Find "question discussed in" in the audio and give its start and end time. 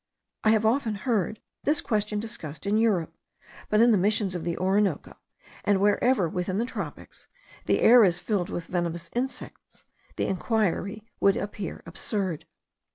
1.79-2.79